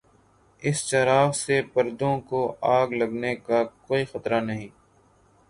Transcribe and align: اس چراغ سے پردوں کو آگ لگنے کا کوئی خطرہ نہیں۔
اس 0.61 0.77
چراغ 0.89 1.31
سے 1.33 1.61
پردوں 1.73 2.15
کو 2.29 2.41
آگ 2.77 2.87
لگنے 2.91 3.35
کا 3.45 3.59
کوئی 3.87 4.03
خطرہ 4.05 4.39
نہیں۔ 4.39 4.67